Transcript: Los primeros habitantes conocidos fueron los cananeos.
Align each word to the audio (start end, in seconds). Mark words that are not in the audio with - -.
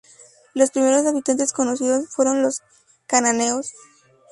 Los 0.55 0.71
primeros 0.71 1.05
habitantes 1.05 1.53
conocidos 1.53 2.05
fueron 2.09 2.41
los 2.41 2.63
cananeos. 3.05 3.71